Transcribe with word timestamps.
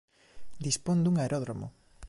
Dispón 0.65 0.97
dun 1.03 1.15
aeródromo. 1.19 1.67